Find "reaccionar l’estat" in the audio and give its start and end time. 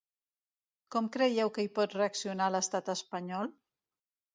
2.01-2.95